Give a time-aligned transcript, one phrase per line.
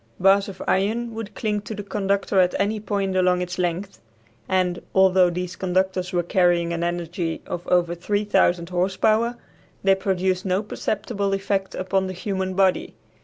[0.19, 4.01] Bars of iron would cling to the conductor at any point along its length,
[4.49, 9.37] and, although these conductors were carrying an energy of over 3000 horse power,
[9.83, 12.95] they produced no perceptible effect upon the human body.